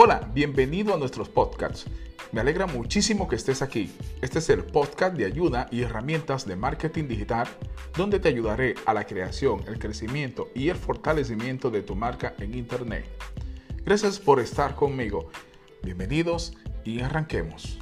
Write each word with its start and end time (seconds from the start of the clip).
Hola, 0.00 0.30
bienvenido 0.32 0.94
a 0.94 0.96
nuestros 0.96 1.28
podcasts. 1.28 1.86
Me 2.30 2.40
alegra 2.40 2.68
muchísimo 2.68 3.26
que 3.26 3.34
estés 3.34 3.62
aquí. 3.62 3.90
Este 4.22 4.38
es 4.38 4.48
el 4.48 4.62
podcast 4.62 5.16
de 5.16 5.24
ayuda 5.24 5.66
y 5.72 5.82
herramientas 5.82 6.46
de 6.46 6.54
marketing 6.54 7.08
digital 7.08 7.48
donde 7.96 8.20
te 8.20 8.28
ayudaré 8.28 8.76
a 8.86 8.94
la 8.94 9.08
creación, 9.08 9.64
el 9.66 9.80
crecimiento 9.80 10.50
y 10.54 10.68
el 10.68 10.76
fortalecimiento 10.76 11.72
de 11.72 11.82
tu 11.82 11.96
marca 11.96 12.36
en 12.38 12.54
Internet. 12.54 13.06
Gracias 13.84 14.20
por 14.20 14.38
estar 14.38 14.76
conmigo. 14.76 15.30
Bienvenidos 15.82 16.56
y 16.84 17.00
arranquemos. 17.00 17.80